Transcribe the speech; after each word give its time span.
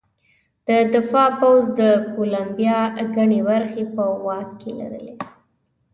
د 0.67 0.69
دفاع 0.93 1.29
پوځ 1.39 1.63
د 1.79 1.81
کولمبیا 2.13 2.79
ګڼې 3.15 3.39
برخې 3.49 3.83
په 3.95 4.03
واک 4.25 4.49
کې 4.59 4.71
لرلې. 4.79 5.15